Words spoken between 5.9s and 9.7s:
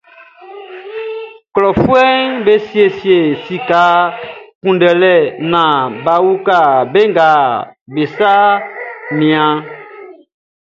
bʼa uka be nga be sa mianʼn.